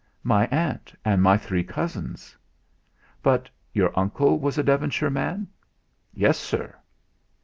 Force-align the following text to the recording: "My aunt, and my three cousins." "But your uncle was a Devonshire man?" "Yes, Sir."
"My 0.23 0.47
aunt, 0.47 0.95
and 1.05 1.21
my 1.21 1.37
three 1.37 1.63
cousins." 1.63 2.35
"But 3.21 3.51
your 3.71 3.91
uncle 3.93 4.39
was 4.39 4.57
a 4.57 4.63
Devonshire 4.63 5.11
man?" 5.11 5.47
"Yes, 6.11 6.39
Sir." 6.39 6.73